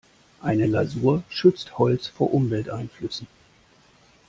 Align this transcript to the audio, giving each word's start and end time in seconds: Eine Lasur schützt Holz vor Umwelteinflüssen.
Eine 0.41 0.65
Lasur 0.65 1.21
schützt 1.29 1.77
Holz 1.77 2.07
vor 2.07 2.33
Umwelteinflüssen. 2.33 3.27